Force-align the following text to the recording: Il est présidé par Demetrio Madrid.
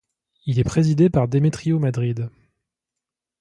Il 0.47 0.57
est 0.57 0.63
présidé 0.63 1.11
par 1.11 1.27
Demetrio 1.27 1.77
Madrid. 1.77 2.31